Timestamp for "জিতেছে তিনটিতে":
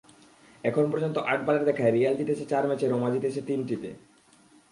3.13-3.89